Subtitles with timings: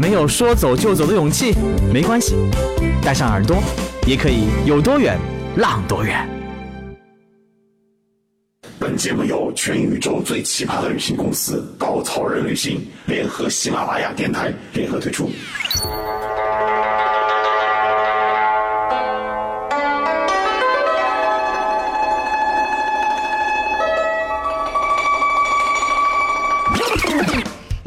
[0.00, 1.52] 没有说走就走的勇气，
[1.92, 2.36] 没关系，
[3.02, 3.60] 带上耳朵，
[4.06, 5.18] 也可以有多远
[5.56, 6.24] 浪多远。
[8.78, 15.28] 本节目由全宇宙最奇葩的旅行公司稻草人旅行联合喜马拉雅电台联合推出。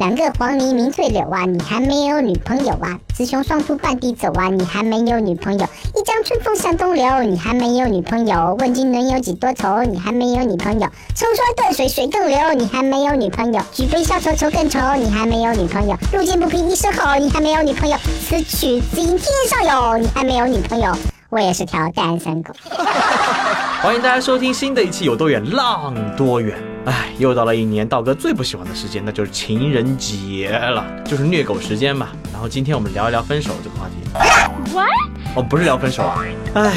[0.02, 2.98] 两个黄鹂鸣翠柳啊，你还没有女朋友啊？
[3.14, 5.64] 雌雄双兔傍地走啊，你还没有女朋友？
[5.94, 8.56] 一江春风向东流，你还没有女朋友？
[8.58, 9.84] 问君能有几多愁？
[9.84, 10.88] 你还没有女朋友？
[11.14, 13.62] 冲刷断水水更流，你还没有女朋友？
[13.72, 15.96] 举杯消愁愁更愁，你还没有女朋友？
[16.12, 17.96] 路见不平一声吼，你还没有女朋友？
[18.28, 20.92] 此曲只应天上有，你还没有女朋友？
[21.28, 22.52] 我也是条单身狗。
[23.80, 26.58] 欢迎大家收听新的一期《有多远浪多远》。
[26.84, 32.08] 哎，又到了一年道哥最不喜欢的时间，那就是情人节了，就是虐狗时间嘛。
[32.32, 34.74] 然后今天我们聊一聊分手这个话题。
[34.74, 34.88] What？
[35.36, 36.24] 哦，不是聊分手啊。
[36.54, 36.72] 哎，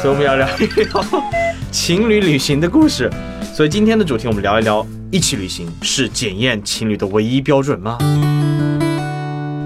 [0.00, 1.04] 所以我们要聊一聊
[1.72, 3.10] 情侣旅行的故事。
[3.52, 7.98] 所以今天的主题我们聊一聊：一起旅行是检验情侣的唯一标准吗？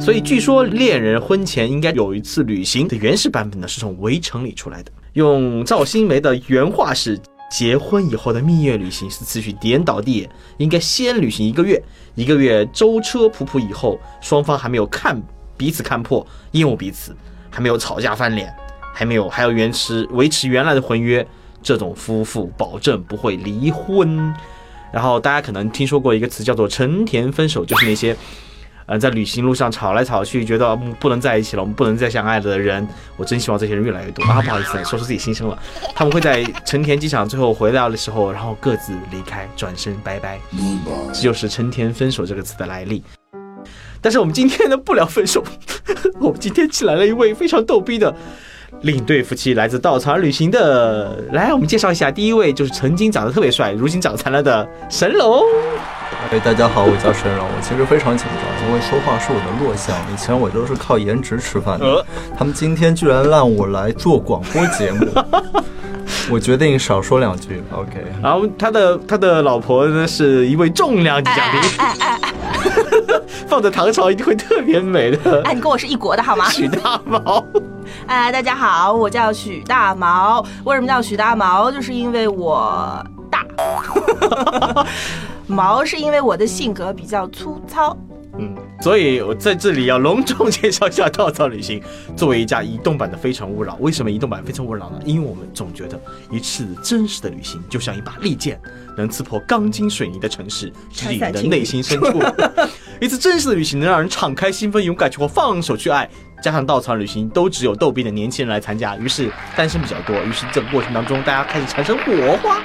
[0.01, 7.21] 所以据说恋人婚前应该有一次旅行的原始版本呢，是从《围城》里出来的，用赵新梅的原话是。
[7.53, 11.81] 结婚以后的蜜月旅行是次序颠倒地，应该先旅行一个月，
[12.15, 15.23] 一个月舟车仆仆以后，双方还没有看
[15.55, 17.15] 彼此看破，厌恶彼此，
[17.51, 18.51] 还没有吵架翻脸，
[18.95, 21.27] 还没有还要维持维持原来的婚约，
[21.63, 24.35] 这种夫妇保证不会离婚。
[24.91, 28.17] 然后大家可能听说过一个词叫做成田分手，就是那些。
[28.87, 34.43] 呃，在旅行路上吵来吵去，觉得不能在一起了，我们不能再相爱了的人，我真希望这些人越来越多啊！
[34.43, 35.59] 不好意思， 说出自己心声了。
[35.95, 40.39] 他们会在成田机场最后回来的时候，然后各自离开，转身拜拜。
[41.13, 43.03] 这就是“成田分手”这个词的来历。
[44.01, 45.45] 但是我们今天呢，不聊分手，
[46.19, 48.13] 我们今天请来了一位非常逗逼的
[48.81, 51.23] 领队夫妻，来自稻草人旅行的。
[51.33, 55.45] 来，我们介绍一下，第一位就是曾经长得特别帅，如今长残了的神龙。
[56.31, 57.47] 哎，大家好，我叫沈荣。
[57.47, 59.95] 我其实非常紧张，因为说话是我的弱项。
[60.13, 62.05] 以前我都是靠颜值吃饭的，
[62.37, 65.07] 他们今天居然让我来做广播节目，
[66.31, 67.63] 我决定少说两句。
[67.73, 68.05] OK。
[68.23, 71.61] 然后他的他的老婆呢是一位重量级嘉宾，
[73.47, 75.43] 放在唐朝一定会特别美的。
[75.45, 76.49] 哎，你跟我是一国的好吗？
[76.49, 77.45] 许大毛。
[78.07, 80.45] 哎，大家好，我叫许大毛。
[80.65, 81.71] 为什么叫许大毛？
[81.71, 83.47] 就是因为我大。
[85.49, 87.97] 毛是因为我的性格比较粗糙，
[88.39, 91.83] 嗯，所以我在这里要隆重介绍一下稻草旅行。
[92.17, 95.01] 作为一家移动版的《非诚勿扰》，为什么移动版《非诚勿扰》呢？
[95.05, 96.01] 因为我们总觉得
[96.31, 98.59] 一次真实的旅行就像一把利剑，
[98.97, 102.23] 能刺破钢筋水泥的城市，直抵你的内心深处。
[103.01, 106.09] 一次真实的旅行能让人敞开心扉，勇敢去活放手去爱。
[106.43, 110.17] 加上稻草旅行都只有逗逼的年轻人来参加，于是单身比较多。
[110.25, 112.61] 于是这个过程当中，大家开始产生火花。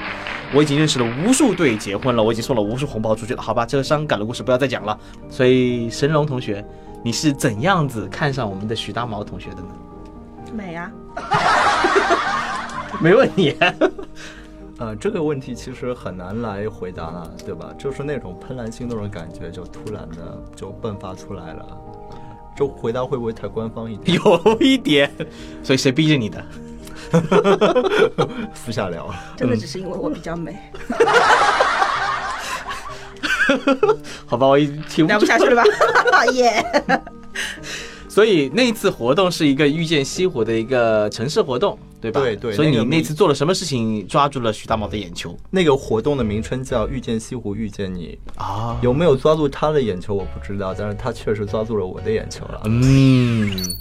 [0.54, 3.42] 我已经认识了无数对结婚了，我已经送了无数红包出去了。
[3.42, 4.98] 好吧，这个伤感的故事不要再讲了。
[5.28, 6.64] 所以神龙同学，
[7.04, 9.68] 你是怎样子看上我们的许大毛同学的呢？
[10.54, 10.90] 美呀，
[13.00, 13.54] 没问题。
[14.78, 17.74] 呃，这个问题其实很难来回答了，对吧？
[17.76, 21.66] 就是那种怦然心动的感觉，就突然的就迸发出来了。
[22.56, 24.16] 就回答会不会太官方一点？
[24.16, 25.10] 有一点。
[25.62, 26.42] 所以谁逼着你的？
[28.54, 30.56] 私下聊，真的只是因为我比较美。
[34.26, 35.64] 好吧，我已经聊不下去了
[36.12, 36.26] 吧？
[36.34, 36.64] 耶！
[38.08, 42.20] 所以那次活动是一个遇见西湖的一个城市活动，对吧？
[42.20, 42.52] 对对。
[42.52, 45.34] 所以你那次做了什么事情抓住了徐大毛的眼球？
[45.50, 48.76] 那个活动的名称叫“遇见西湖，遇见你”啊。
[48.82, 52.60] 有没有抓住他的眼球我不知道，但是他确实抓住了我的眼球了。
[52.64, 53.74] 嗯。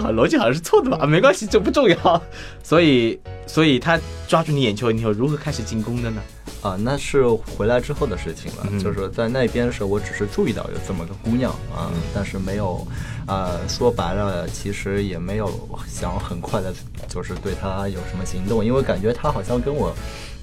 [0.00, 1.06] 逻辑好像是错的吧？
[1.06, 2.22] 没关系，这不重要。
[2.62, 3.98] 所以，所以他
[4.28, 6.22] 抓住你眼球，你又如何开始进攻的呢？
[6.62, 8.82] 啊，那是回来之后的事情了。
[8.82, 12.84] 就是在那边的时候，我只是注意到有这么个姑娘啊，但是没有，
[13.26, 15.48] 呃，说白了，其实也没有
[15.86, 16.74] 想很快的，
[17.08, 19.94] 就是对她有什么行动，因为感觉她好像跟我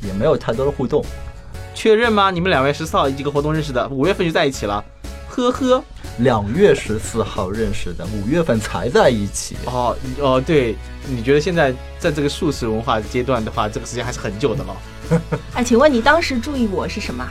[0.01, 1.03] 也没有太多的互动。
[1.75, 2.31] 确认吗？
[2.31, 3.85] 你们两位是四号一个活动认识的？
[3.89, 4.83] 五月份就在一起了？
[5.27, 5.83] 呵呵。
[6.19, 9.56] 两月十四号认识的，五月份才在一起。
[9.65, 10.75] 哦哦，对，
[11.07, 14.75] 你觉得现在在这个素食文化阶段的话，这个时间还是很久的了。
[15.56, 17.24] 哎，请问你当时注意我是什么？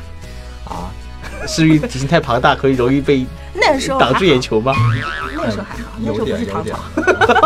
[0.64, 0.90] 啊，
[1.46, 3.25] 是因为体型太庞大，可以容易被
[3.55, 4.75] 那时候挡住眼球吗？
[5.37, 7.43] 那时候还好，那时有候不是唐点有点朝。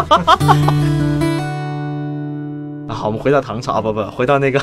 [2.89, 4.63] 啊，好，我们回到唐朝啊，不不，回到那个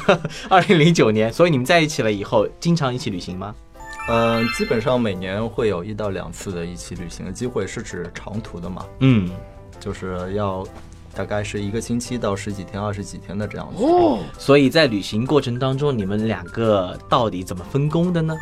[0.50, 1.32] 二零零九年。
[1.32, 3.54] 所以你们在一起了以后，经常一起旅行吗？
[4.10, 9.30] 嗯、基本上每年会有一到两次的一起旅行的机会，是指长途的嘛，嗯，
[9.80, 10.66] 就是要
[11.16, 13.84] 大概是一个星期到十几天、二十几天的这样子。
[13.84, 18.36] 哦所以在旅行过程当中，你们两个到底怎么分工的呢？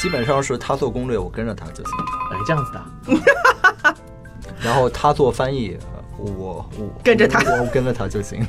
[0.00, 1.92] 基本上是他做攻略，我跟着他就行。
[2.32, 3.94] 哎，这样子的，
[4.62, 5.76] 然后他做翻译，
[6.18, 8.40] 呃我我跟着他我我跟着他就行。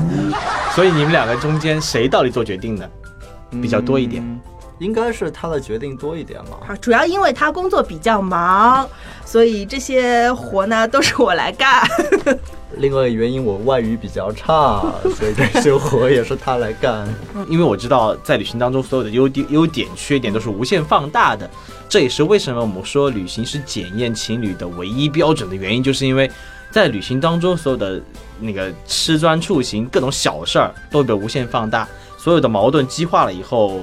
[0.74, 2.90] 所以你们两个中间谁到底做决定的？
[3.62, 4.40] 比较多一点嗯
[4.78, 6.58] 应该是他的决定多一点嘛。
[6.66, 8.88] 好，主要因为他工作比较忙，
[9.24, 11.82] 所以这些活呢都是我来干。
[12.78, 14.82] 另外一个原因，我外语比较差，
[15.14, 17.06] 所以这些活也是他来干。
[17.48, 21.48] 因为我知道在旅行当中所有的优点、优点、缺点都是无限放大的，
[21.88, 26.28] 这也是为什么我们说旅行是检验情侣的唯一标准的原因，就是因为
[26.72, 28.02] 在旅行当中所有的
[28.40, 31.86] 那个吃穿住行各种小事儿都被无限放大，
[32.18, 33.82] 所有的矛盾激化了以后，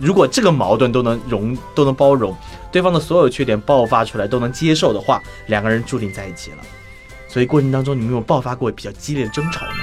[0.00, 2.34] 如果这个矛盾都能容都能包容，
[2.72, 6.56] 对方的所有缺点爆发出来都能接受的话，两个人注定在一起了。
[7.28, 9.76] 所以过程当中，你们有没有爆发过比较激烈的争吵吗？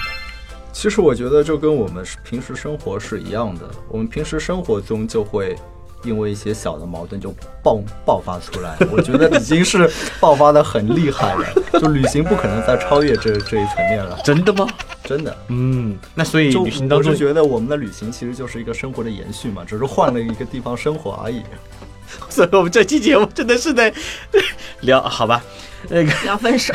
[0.73, 5.55] 其实我觉得这跟我们平时生活是一样的，我们平时生活中就会
[6.03, 7.33] 因为一些小的矛盾就
[7.63, 8.75] 爆爆发出来。
[8.91, 11.45] 我觉得已经是爆发的很厉害了，
[11.79, 14.67] 就旅行不可能再超越这这一层面了，真的吗？
[15.07, 15.35] 真的。
[15.47, 21.41] 嗯，那所以旅行当中我是觉得我们的旅行其实就是一个生活的延续嘛，只是换了一个地方生活而已。
[22.29, 23.93] 所以我们这期节目真的是在
[24.81, 25.41] 聊，好吧？
[25.89, 26.73] 那个聊分手，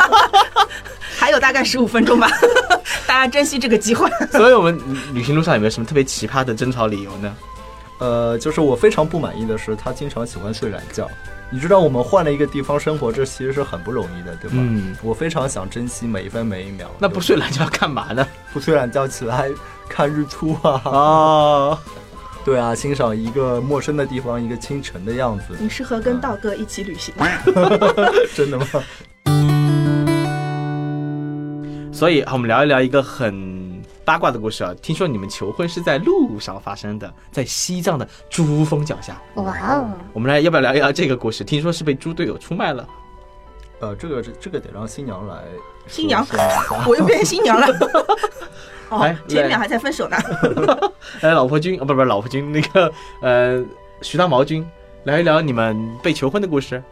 [1.18, 2.28] 还有大概十五分钟吧，
[3.06, 4.08] 大家珍惜这个机会。
[4.30, 4.78] 所以我们
[5.12, 7.34] 旅行路上有没有什么特别奇葩的争吵理由呢？
[8.02, 11.08] 呃，就是我非常不满意的是，他经常喜欢睡懒觉。
[11.50, 14.56] 你知道我们换了一个地方生活，这其实是很不容易的，对吧？
[14.58, 16.90] 嗯我非常想珍惜每一分每一秒。
[16.98, 18.26] 那不睡懒觉干嘛呢？
[18.52, 19.48] 不睡懒觉起来
[19.88, 21.78] 看日出啊， 啊，
[22.44, 25.54] 对啊，欣赏一个陌生的地方，一个清晨的样子。
[25.60, 27.14] 你适合跟道哥一起旅行。
[28.34, 28.66] 真的吗？
[31.92, 33.71] 所以我们聊一聊一个很
[34.12, 34.74] 八卦的故事啊。
[34.82, 39.18] 听说你们求婚是在路上发生的，在西藏的珠峰脚下。
[39.36, 41.42] 哇哦，我们来要不要聊一聊这个故事？
[41.42, 42.86] 听说是被猪队友出卖了。
[43.80, 45.44] 呃，这个这这个得让新娘来。
[45.86, 46.26] 新娘
[46.86, 47.66] 我又变成新娘了。
[48.90, 50.16] 哦来，前面还在分手呢。
[51.22, 52.92] 哎， 老婆君啊，不不是老婆君，那个
[53.22, 53.64] 呃，
[54.02, 54.62] 徐大毛君，
[55.04, 56.82] 聊一聊你们被求婚的故事。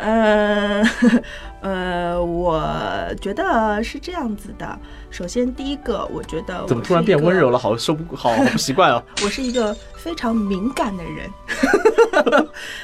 [0.00, 0.82] 呃
[1.60, 2.62] 呃，我
[3.20, 4.78] 觉得是这样子的。
[5.10, 7.58] 首先，第一个，我觉得怎么突然变温柔了？
[7.58, 9.02] 好受不 好好不习惯哦。
[9.24, 11.30] 我是一个非常敏感的人。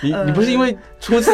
[0.00, 1.32] 你你不是因为粗糙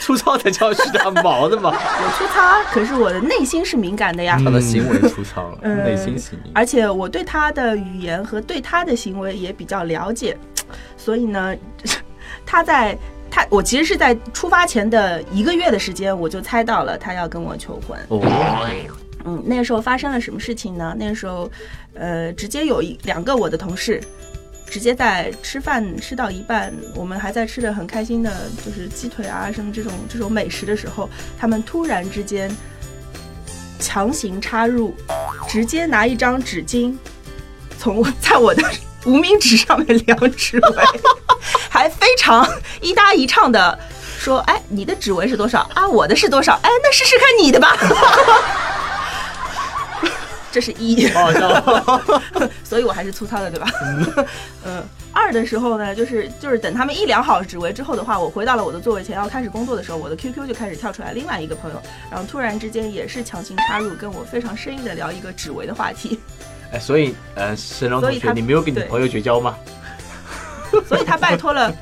[0.00, 1.70] 粗糙才叫徐大毛的吗？
[1.72, 4.40] 我粗糙，可是我的内心是敏感的呀。
[4.42, 6.50] 他的行为粗糙了，嗯内心细腻。
[6.54, 10.36] 而且我对他的语言和对他的行为也比较了解，
[10.96, 11.54] 所以呢，
[12.44, 12.98] 他在
[13.30, 17.98] 他我其实是在出发前的一个月的时间，我就猜到了他要跟我求婚。
[18.08, 18.20] 哦，
[19.24, 20.94] 嗯，那个时候发生了什么事情呢？
[20.98, 21.50] 那个时候，
[21.94, 24.00] 呃，直接有一两个我的同事，
[24.66, 28.32] 直接在吃饭吃到一半，我们还在吃的很开心的，
[28.64, 31.08] 就是鸡腿啊什么这种这种美食的时候，
[31.38, 32.50] 他们突然之间
[33.78, 34.94] 强行插入，
[35.48, 36.96] 直接拿一张纸巾
[37.78, 38.62] 从在我的
[39.04, 40.84] 无名指上面量指围，
[41.78, 42.44] 还非常
[42.80, 43.78] 一搭一唱的
[44.18, 45.86] 说：“哎，你的指纹是多少啊？
[45.88, 46.58] 我的是多少？
[46.60, 47.76] 哎，那试试看你的吧。
[50.50, 51.06] ”这是一，
[52.64, 53.70] 所以我还是粗糙的，对吧？
[54.64, 54.82] 嗯，
[55.12, 61.80] 二的时候呢，就是就是等他们一量好指围之后的话，我回到了我的座位前要开始工作的时候，我的 QQ 就开始跳出来另外一个朋友，
[62.10, 66.18] 然后突然之间也是强行插入，跟我非常生硬的聊一个指围的话题，
[66.72, 69.54] 哎，所以呃，沈龙同学，你没有跟你对朋友绝交吗？
[70.88, 71.72] 所以他拜托了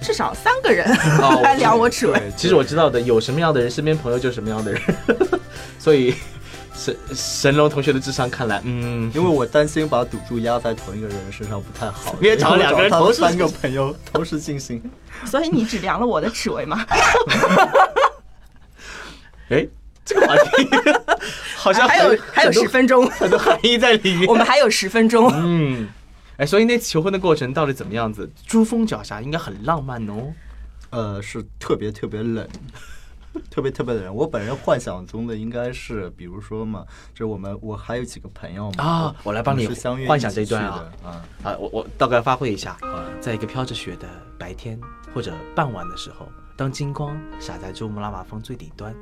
[0.00, 0.86] 至少三个人
[1.20, 2.18] 哦 来量我指围。
[2.18, 4.82] 对，其实我知道的，有什么样的人，身边朋友就是什么样的人。
[5.78, 6.14] 所以
[6.74, 14.82] 神神龙同学的智商看来，嗯，因为我担心把赌注压在同一个人身上不太好，因为找两个人同时三个朋友同时进行。
[15.24, 16.84] 所以你只量了我的指围吗？
[19.50, 19.66] 哎，
[20.04, 20.68] 这个话题
[21.54, 24.26] 好像还有还有十分钟，很多含义在里面。
[24.26, 25.30] 我们还有十分钟。
[25.34, 25.86] 嗯，
[26.38, 28.28] 哎，所以那次求婚的过程到底怎么样子？
[28.46, 30.32] 珠峰脚下应该很浪漫哦。
[30.90, 32.46] 呃，是特别特别冷，
[33.50, 34.14] 特别特别冷。
[34.14, 36.84] 我本人幻想中的应该是，比如说嘛，
[37.14, 41.08] 就是我们我还有几个朋友嘛啊我来帮你相约幻想这一段啊啊。
[41.42, 44.06] 啊，我我大概发挥一下好，在一个飘着雪的
[44.38, 44.78] 白天
[45.14, 48.94] 或者傍晚的时候，当金光洒在珠穆朗玛峰最顶端，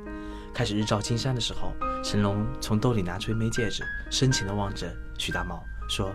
[0.53, 1.73] 开始日照金山的时候，
[2.03, 6.09] 神龙从兜里拿出一枚戒指，深情的望着徐大茂说：“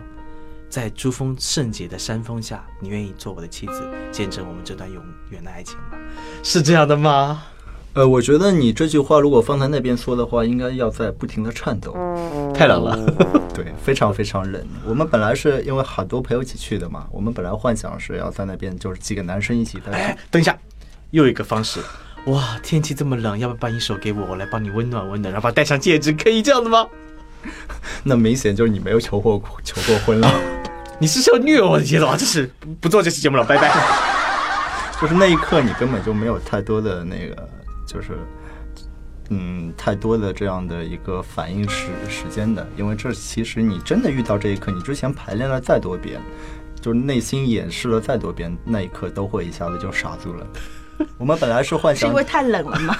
[0.69, 5.97] 在珠峰圣洁的山峰下，你愿意做我的妻子，见证我们这段永远的爱情吗？”
[6.43, 7.43] 是这样的吗？
[7.93, 11.93] 呃，我觉得你这句话如果放在那边说的话，应该要在不停的颤抖。
[12.53, 12.95] 太冷了。
[13.55, 14.63] 对，非常非常冷。
[14.85, 20.55] 我们本来是因为很多朋友一起去的嘛，我们本来幻想是要在那边就是几个男生一起在哎，等一下，
[21.09, 21.79] 又一个方式。
[22.27, 26.85] 哇，天气这么冷，要不要把你手给我，我来帮你温暖温暖，然后把戴上戒指，可以这样的吗？
[28.03, 30.29] 那明显就是你没有求过求过婚了。
[30.99, 32.15] 你是要虐我的节奏啊！
[32.19, 33.71] 这是不不做这期节目了，拜拜。
[34.99, 37.49] 就是那一刻你根本就没有太多的那个，
[37.85, 38.17] 就是
[39.29, 46.19] 嗯，太多的这样的一个反应时时间的，因为这其实你真的遇到这一刻，你之前排练了再多遍，
[46.81, 50.47] 就是内心演示了再多遍，那一刻都会一下子就傻住了。
[51.17, 52.95] 我们本来是幻想是因为太冷了吗？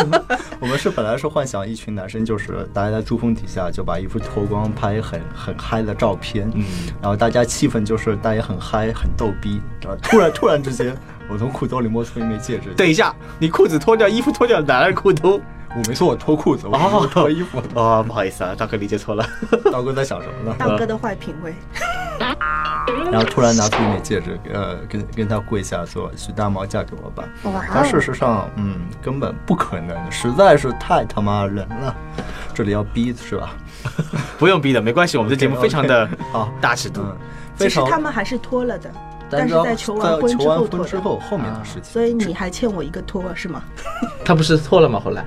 [0.60, 6.64] 我们是本来是幻想一群男生，就是大家在珠峰底下就把衣服脱光，拍很很嗨的照片，嗯
[7.00, 10.94] 然后大家气氛就是大家很嗨很逗逼，然后突然突然之间，
[11.28, 15.40] 我从裤兜里摸出一枚戒指，等一下，你裤子脱掉，衣服脱掉，哪来裤兜？
[15.72, 17.62] 我没说我脱裤子，我脱衣服。
[17.74, 19.24] 哦，不好意思啊，大哥理解错了。
[19.72, 20.56] 大哥在想什么呢？
[20.58, 21.54] 大哥的坏品味。
[23.10, 31.94] 然后突然拿出一枚戒指，呃，跟跟他跪下说：“徐大毛嫁给我吧。”哇但事实上，嗯，根本不可能，实在是太他妈人了。
[32.54, 33.54] 这里要逼是吧？
[34.38, 37.00] 不用逼的，没关系，我们的节目非常的 好大尺度。
[37.02, 37.16] 嗯，
[37.58, 37.80] 其实。
[37.90, 38.90] 他们还是脱了的，
[39.28, 40.78] 但是在求完婚之后脱的。
[40.78, 43.62] 婚之后后面的事情，所以你还欠我一个托是吗？
[44.24, 45.00] 他不是脱了吗？
[45.02, 45.24] 后来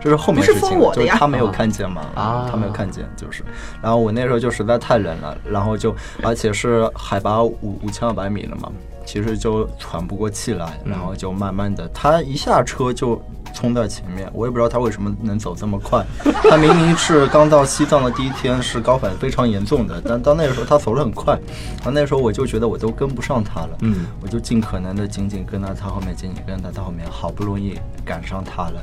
[0.00, 2.46] 这是后面事情就是他没有看见嘛， 啊。
[2.50, 3.42] 他没有看见，就是，
[3.82, 8.70] 然后我那时候就实在太冷了，然后就而且是海拔五五千二百米了嘛，
[9.04, 13.20] 其实就喘不过气来，然后就慢慢的，他一下车就
[13.54, 16.04] 冲在前面，我也不知道他为什么能走这么快，
[16.48, 21.34] 他明明是刚到西藏的第一天是高反非常严重的，但到那个时候他走得很快，
[21.76, 28.82] 然后那时候我就觉得我都跟不上他了，嗯，我就尽可能的紧紧跟在他后面，紧紧跟在他后面，好不容易赶上他了，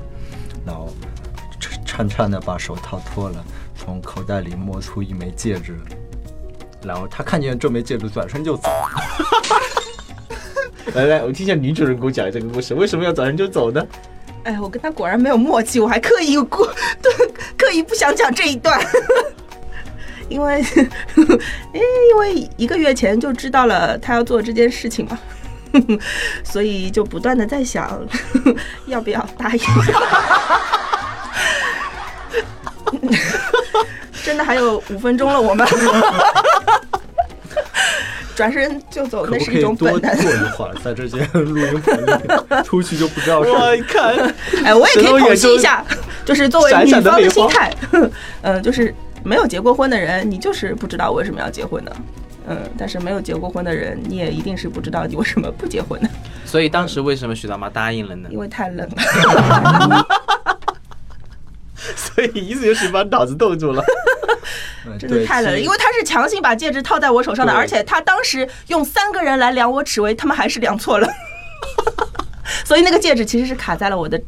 [0.66, 0.90] 然后
[1.60, 3.44] 颤颤颤的把手套脱了，
[3.76, 5.78] 从口袋里摸出一枚戒指，
[6.84, 8.70] 然后他看见这枚戒指，转身就走。
[10.94, 13.86] 来来，我听一下女主人公讲这个故事，为什么要转身就走呢？
[14.44, 16.68] 哎，我跟他果然没有默契，我还刻意过，
[17.02, 17.12] 对，
[17.58, 18.78] 刻意不想讲这一段，
[20.28, 20.90] 因为，哎，
[22.12, 25.18] 因为一个月前就知道了他要做这件事情嘛，
[26.44, 28.00] 所以就不断的在想，
[28.86, 29.62] 要不要答应。
[34.24, 35.68] 真的还有五分钟了，我们
[38.36, 40.16] 转身就走，那是一种本能。
[40.16, 43.52] 坐一会儿，在这间录音棚里，出去就不知道是。
[43.52, 44.16] 我看，
[44.64, 45.86] 哎，我也可以剖析一下，
[46.24, 47.72] 就是作为女方的心态，
[48.42, 51.96] 嗯，就是没有结过婚的人，你就是不知道为什么要结婚的，
[52.48, 56.10] 嗯，但是没有结过婚的人，你也一定是不知道你为什么不结婚的，
[56.46, 58.30] 所以当时为什么徐大妈答应了呢？
[58.32, 60.08] 因为太冷了。
[61.96, 63.84] 所以意思就是把脑子冻住了。
[64.86, 71.08] 嗯真的太冷了，因为他是强行把戒指套在我手上的，而且他当时用三个人来量我尺围，他们还是量错了，
[72.66, 74.22] 所以那个戒指其实是卡在了我的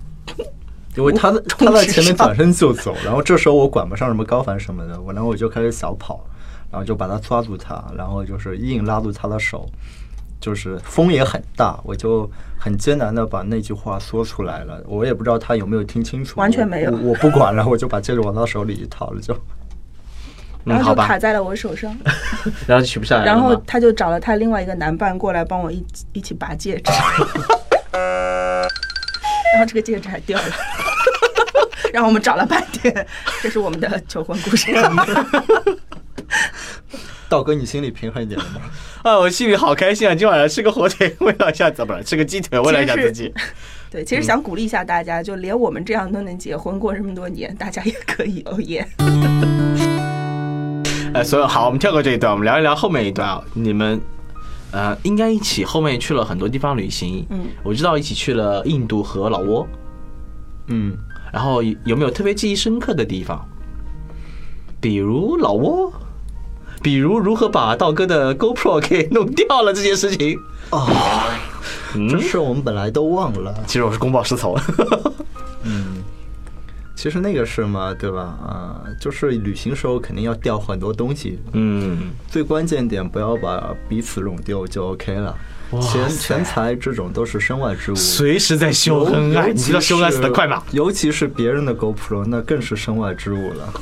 [0.95, 6.25] 因为他在他在前面转身就走，然后这时候我管不上什么高反什么的，我然后我就开始小跑，
[6.75, 9.65] 然后就把他抓住他，然后就是硬拉住他的手，
[10.41, 12.29] 就是风也很大，我就
[12.59, 19.33] 很艰难的把那句话说出来了，我也不知道他有没有听清楚，完全没有我不管了，我就把戒指往他手里一套了，就
[20.65, 21.97] 然后就卡，在了我手上，
[22.67, 26.91] 然后取不下来然后他就找了他另外一个男伴过来帮我一起一起拔戒指，
[29.53, 30.45] 然后这个戒指还掉了，
[31.93, 33.07] 然后我们找了半天，
[33.41, 34.75] 这是我们的求婚故事。
[37.29, 38.61] 道哥，你心里平衡一点了吗？
[39.03, 40.13] 啊，我心里好开心啊！
[40.13, 42.03] 今晚上吃个火腿慰劳一下，怎么了？
[42.03, 43.33] 吃个鸡腿慰劳一下自己。
[43.89, 48.87] 对，其实想鼓励一下大家，就连我们这样都能结婚过这么多年，大家也可以哦耶。
[51.13, 53.41] 呃， 所以好，我们跳过这一段，我们聊一聊后面一段啊。
[53.53, 53.99] 你们
[54.71, 57.25] 呃，应该一起后面去了很多地方旅行。
[57.29, 59.65] 嗯，我知道一起去了印度和老挝，
[60.67, 60.97] 嗯，
[61.31, 63.47] 然后有没有特别记忆深刻的地方？
[64.81, 65.91] 比如老挝，
[66.85, 70.39] 比如如何把道哥的 GoPro 给弄掉了这件事情。
[72.11, 73.51] 这事我们本来都忘了。
[73.65, 74.55] 其实我是公报私仇。
[75.63, 76.03] 嗯
[76.95, 78.21] 其实那个事嘛，对吧？
[78.21, 85.35] 啊、就是旅行时候肯定要掉很多东西，嗯，最关键点不要把彼此弄丢就 OK 了。
[85.81, 90.61] 钱钱财这种都是身外之物，随时在秀恩爱，你知道秀恩爱死得快吗？？
[90.71, 93.73] 尤其是别人的 GoPro，那更是身外之物了。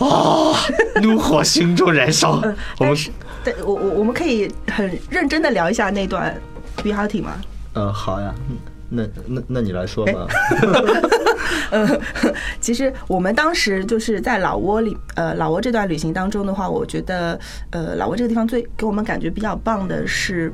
[1.02, 2.32] 怒火心中燃烧。
[2.32, 3.10] 我们但是，
[3.44, 6.34] 对我我我们可以很认真的聊一下那段
[6.82, 7.32] b e h a t i 吗？
[7.74, 8.56] 呃，好呀，嗯
[8.88, 10.26] 那那那你来说吧。
[11.70, 11.88] 呃，
[12.60, 17.38] 其实我们当时就是在老挝里，呃，老挝这段旅行当中的话，我觉得，
[17.70, 20.52] 呃，老挝这个地方最给我们感觉比较棒的是。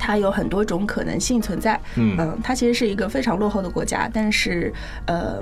[0.00, 2.16] 它有很多种可能性存在，嗯。
[2.42, 4.72] 它其实是一个非常落后的国家，但是，
[5.06, 5.40] 呃，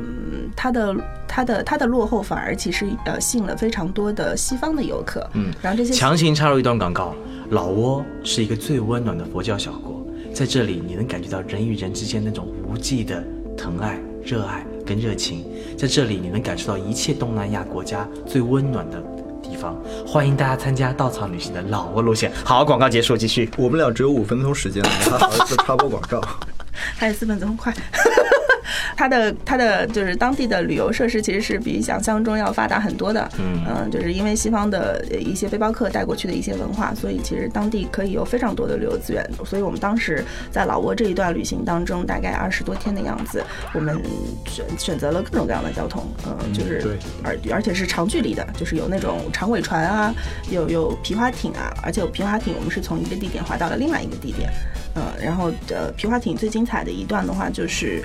[0.57, 0.95] 它的
[1.29, 5.53] 它的它的落后反而其实呃吸引了非常多的西方的游客，嗯。
[5.63, 7.15] 然后这些强行插入一段广告。
[7.51, 13.25] 老挝是一个最温暖的佛教小国，在这里你能感觉到人与人之间那种无际的
[13.57, 19.18] 疼爱、热爱跟热情，在这里你能感受到一切东南亚国家最温暖的地
[19.61, 19.77] 方。
[20.07, 22.33] 欢迎大家参加稻草旅行的老挝路线。
[22.45, 23.51] 好，广告结束，继续。
[23.57, 26.21] 我们俩只有五分钟时间，你还好意思插播广告？
[26.97, 27.75] 还有四分钟快。
[28.97, 39.25] 它的它的就是当地的旅游设施其实是比想象中要发达很多的，嗯就是因为西方的呃一些背包客带过去的一些文化，所以其实当地可以有非常多的旅游资源。
[39.45, 44.01] 所以我们当时在老挝这一段旅行当中，大概二十多天的样子，我们
[44.47, 50.15] 选选择了各种各样的交通，嗯，就是而而且是长距离的，就是有那种长尾船啊，
[50.51, 54.51] 有有皮划艇啊，而且有皮划艇，我们是从一个地点划到了另外一个地点，
[54.95, 58.03] 嗯，然后呃，皮划艇最精彩的一段的话就是。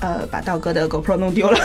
[0.00, 1.58] 呃，把道哥的 GoPro 弄丢了。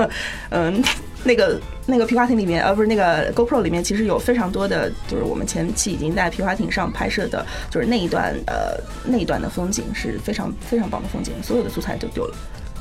[0.50, 0.82] 嗯，
[1.24, 12.34] 那个那个皮划艇里面，呃，不是那个 GoPro 里面，其实有非常多的，就是我们前期已经在皮划艇上拍摄的，就是那一段呃那一段的风景是非常非常棒的风景，所有的素材都丢了。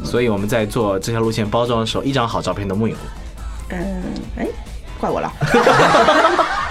[0.04, 2.96] 所以我们在做这条路线包装的时候，一张好照片都没有。
[3.70, 4.04] 嗯，
[4.38, 4.48] 哎，
[5.00, 5.32] 怪我了。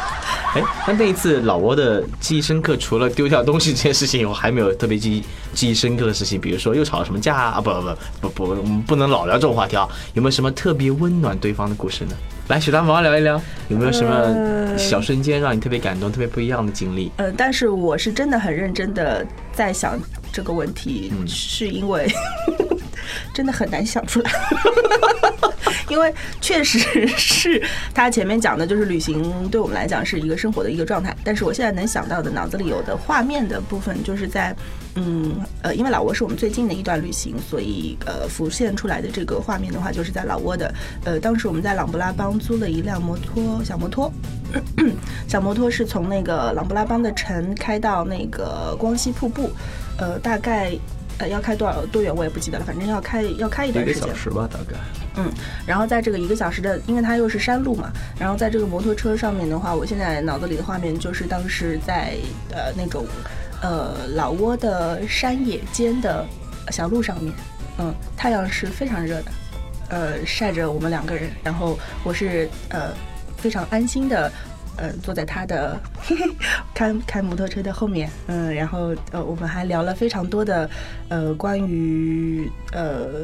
[0.56, 7.60] 哎，那那一次老挝的记忆深刻，除了丢掉东西这件事情，我还没有特别记忆记忆深刻的事情，比如说又吵了什么架啊？
[7.60, 9.86] 不不不不不，我们不能老聊这种话题啊。
[10.14, 12.12] 有没有什么特别温暖对方的故事呢？
[12.48, 13.38] 来，雪大毛聊一聊，
[13.68, 17.10] 有没有什么呃小瞬间让你特别感动、特别不一样的经历？
[17.16, 19.98] 呃，但是我是真的很认真的在想
[20.32, 22.06] 这个问题，是因为
[23.36, 24.30] 真的很难想出来，
[25.90, 26.78] 因为确实
[27.18, 34.56] 是他前面讲的，就是旅行对我们来讲是一个生活的一个状态，但是我现在能想到的脑子里有的画面的部分，就是在
[34.94, 44.10] 嗯呃，因为老挝是我们最近的一段旅行，所以呃浮现出来的这个画面的话，就是在老挝的呃，当时我们在朗布拉邦租了一辆摩托小摩托。
[45.28, 49.50] 小摩托是从那个朗布拉邦的城开到那个光熙瀑布，
[49.98, 50.72] 呃，大概
[51.18, 54.14] 呃要开多少多远我也不记得了，反正要开要开一一个段时间小。
[54.14, 54.76] 时吧，大概。
[55.16, 55.32] 嗯，
[55.66, 62.16] 然后在这个一个小时的，因为它又是山路嘛，然后在这个摩托车上面的话，我现在脑子里的画面就是当时在
[62.50, 63.06] 呃那种
[63.62, 66.24] 呃老挝的山野间的
[66.70, 67.32] 小路上面，
[67.78, 69.32] 嗯，太阳是非常热的，
[69.88, 72.92] 呃晒着我们两个人，然后我是呃
[73.38, 74.30] 非常安心的。
[74.76, 75.78] 呃，坐在他的
[76.74, 80.68] 开开摩托车的后面，嗯，然后呃，我们还聊了非常多的
[81.08, 83.18] 呃关于呃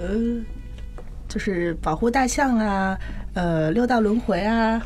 [1.28, 2.98] 就是保护大象啊，
[3.32, 4.82] 呃，六道轮回啊，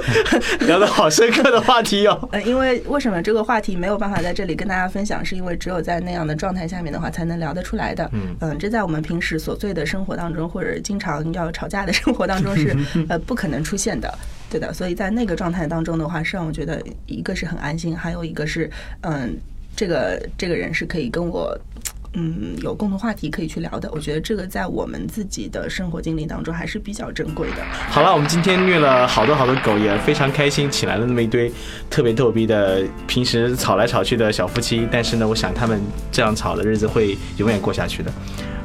[0.66, 2.26] 聊的好深刻的话题哦。
[2.32, 8.10] 呃，因为为什么这个话题没有办法在这里跟大家分享，是因为只有在那样的状态下面的话，才能聊得出来的。
[8.40, 12.74] 嗯这在我们平时琐碎的生活当中，或者经常要吵架的生活当中是
[13.10, 14.12] 呃不可能出现的。
[14.54, 19.36] 对的，所以在那个状态当中的话，是让我觉得一个是很安心，还有一个是嗯，
[19.74, 21.58] 这个这个人是可以跟我。
[22.16, 27.56] 嗯，有共同话题可以去聊的，我觉得这个在我们自己的生活经历当中还是比较珍贵的。
[27.90, 31.52] 好了，我们今天虐了好多好多狗，也非常开心，请来了那么一堆
[31.90, 34.86] 特别逗逼的，平时吵来吵去的小夫妻。
[34.92, 35.80] 但是呢，我想他们
[36.12, 38.12] 这样吵的日子会永远过下去的。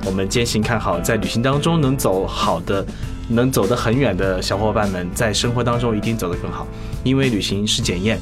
[0.06, 2.86] 我们坚信看好，在旅行当中能走好的、
[3.30, 6.68] 能走得很远的小伙伴们，在生活当中一定走得更好，
[7.04, 8.20] 因为旅行是检验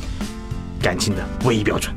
[0.82, 1.94] 感情的唯一标准。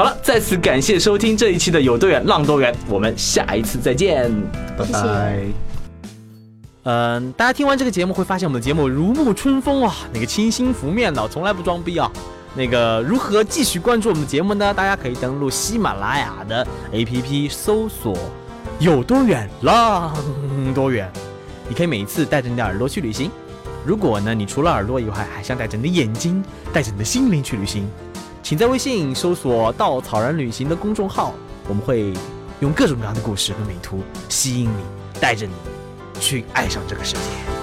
[0.00, 4.32] 好了，再次感谢收听这一期的有多远浪多远，我们下一次再见。
[4.74, 5.44] 拜拜。
[6.84, 12.10] 嗯，大家听完这个节目会发现我们的节目如沐春风啊，那个清新拂面的，从来不装逼啊。
[12.54, 14.72] 那个如何继续关注我们的节目呢？
[14.72, 18.16] 大家可以登录喜马拉雅的 APP 搜索
[18.80, 20.16] “有多远浪
[20.74, 21.12] 多远”，
[21.68, 23.30] 你可以每一次带着你的耳朵去旅行。
[23.84, 27.86] 如果呢，你除了耳朵以外，还想带着你的眼睛、带着你的心灵去旅行，
[28.50, 31.32] 请在微信搜索“稻草人旅行”的公众号，
[31.68, 32.12] 我们会
[32.58, 35.52] 用各种各样的故事和美图吸引你，带着你
[36.20, 37.59] 去爱上这个世界。